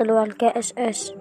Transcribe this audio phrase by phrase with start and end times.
[0.00, 1.19] keluarga SS